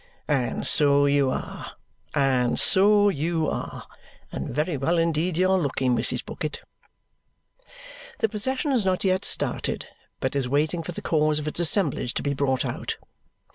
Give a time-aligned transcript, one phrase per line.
[0.27, 1.73] "And so you are.
[2.15, 3.85] And so you are!
[4.31, 6.25] And very well indeed you are looking, Mrs.
[6.25, 6.59] Bucket!"
[8.17, 12.15] The procession has not started yet, but is waiting for the cause of its assemblage
[12.15, 12.97] to be brought out.